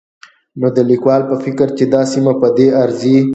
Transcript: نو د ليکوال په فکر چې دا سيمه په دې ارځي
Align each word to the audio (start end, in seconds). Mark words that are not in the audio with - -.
نو 0.59 0.67
د 0.75 0.77
ليکوال 0.89 1.21
په 1.29 1.35
فکر 1.43 1.67
چې 1.77 1.83
دا 1.93 2.01
سيمه 2.13 2.33
په 2.41 2.47
دې 2.57 2.67
ارځي 2.83 3.17